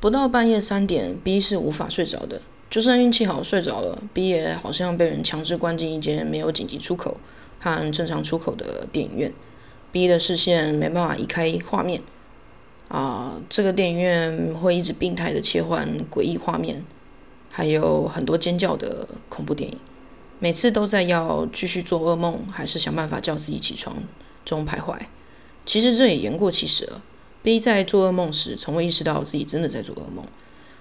[0.00, 2.40] 不到半夜三点，B 是无法睡着的。
[2.70, 7.16] 就算运气好睡着了，B 也好像被人强制关进一间没有紧急出口
[7.58, 9.32] 和正常出口的电影院。
[9.90, 12.02] B 的视线没办法移开画面，
[12.88, 16.84] 啊，这个电影院会一直病态的切换诡异画面，
[17.50, 19.78] 还有很多尖叫的恐怖电影，
[20.38, 23.96] 每次都在要继续做噩梦，还是想办法叫自己起床
[24.44, 24.96] 中徘徊。
[25.64, 27.02] 其实这也言过其实了。
[27.48, 30.22] B 在做噩梦时，从未意识到自己真的在做噩梦，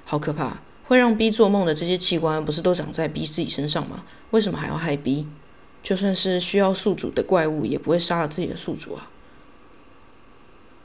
[0.04, 0.58] 好可怕！
[0.84, 4.04] 会让 B 做梦的这些器官，不是都长在 B 自己身上吗？
[4.32, 5.30] 为什么还要害 B？
[5.82, 9.10] 就算是需要宿主的怪物，也不会杀了自己的宿主啊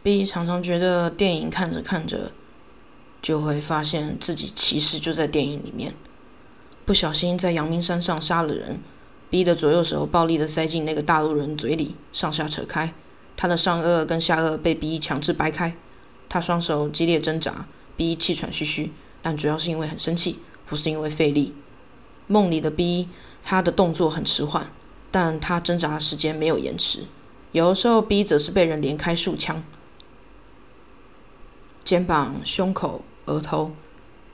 [0.05, 2.31] ！B 常常觉得电影看着看着，
[3.21, 5.93] 就会发现自己其实就在电影里面，
[6.87, 8.79] 不小心在阳明山上杀了人。
[9.29, 12.95] B 的左右手暴力的塞进那个大陆人嘴里，上下扯开。
[13.43, 15.75] 他的上颚跟下颚被 B 强制掰开，
[16.29, 21.53] 他双手激烈挣扎，B 气喘吁吁，但主要是因为很生气，不是因为费力。
[22.29, 23.09] 梦里的 B，
[23.43, 24.71] 他的动作很迟缓，
[25.11, 27.01] 但他挣扎时间没有延迟。
[27.51, 29.65] 有的时候，B 则是被人连开数枪，
[31.83, 33.73] 肩膀、胸口、额头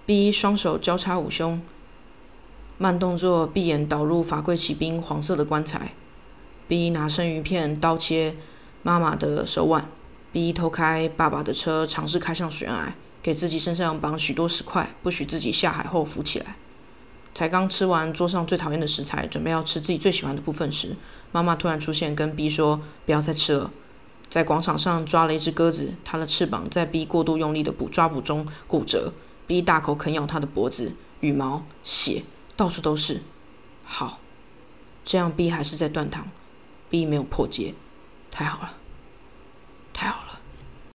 [0.05, 1.62] ，B 双手交叉捂胸，
[2.77, 5.95] 慢动作闭眼导入法柜骑兵黄色的棺材
[6.69, 8.36] ，B 拿生鱼片刀切。
[8.89, 9.86] 妈妈的手腕
[10.33, 16.56] ，B 偷开爸爸的车，尝试开上悬崖，给自己身上绑许多石块，不许自己下海后浮起来。
[17.34, 20.97] 才刚吃完桌上最讨厌的食材，准备要吃自己最喜欢的部分时，
[21.33, 23.70] 妈妈突然出现，跟 B 说：“不要再吃了。”
[24.30, 29.12] 在广场上抓了一只鸽子，它的翅膀在 B 过度用力的捕抓捕中骨折
[29.47, 32.23] ，B 大口啃咬它的脖子，羽毛、血
[32.56, 33.20] 到处都是。
[33.84, 34.19] 好，
[35.05, 36.27] 这样 B 还是在断糖
[36.89, 37.75] ，B 没有破戒。
[38.39, 38.72] 太好了
[39.92, 40.38] 太好了。